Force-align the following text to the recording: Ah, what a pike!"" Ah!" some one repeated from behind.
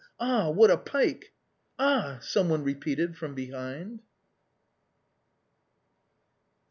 Ah, 0.19 0.49
what 0.49 0.71
a 0.71 0.77
pike!"" 0.79 1.31
Ah!" 1.77 2.17
some 2.23 2.49
one 2.49 2.63
repeated 2.63 3.15
from 3.15 3.35
behind. 3.35 4.01